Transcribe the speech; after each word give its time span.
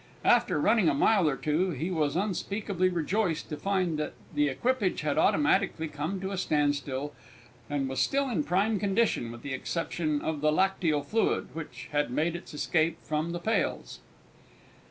After 0.25 0.59
running 0.59 0.89
a 0.89 0.95
mile 0.95 1.29
or 1.29 1.37
two, 1.37 1.69
he 1.69 1.91
was 1.91 2.15
unspeakably 2.15 2.89
rejoiced 2.89 3.49
to 3.49 3.55
find 3.57 3.99
that 3.99 4.13
the 4.33 4.47
equipage 4.47 5.01
had 5.01 5.19
automatically 5.19 5.87
come 5.87 6.19
to 6.21 6.31
a 6.31 6.39
standstill 6.39 7.13
and 7.69 7.87
was 7.87 7.99
still 7.99 8.27
in 8.27 8.43
prime 8.43 8.79
condition 8.79 9.31
with 9.31 9.43
the 9.43 9.53
exception 9.53 10.19
of 10.19 10.41
the 10.41 10.51
lacteal 10.51 11.03
fluid, 11.03 11.49
which 11.53 11.87
had 11.91 12.09
made 12.09 12.35
its 12.35 12.51
escape 12.55 12.97
from 13.03 13.31
the 13.31 13.37
pails. 13.39 13.99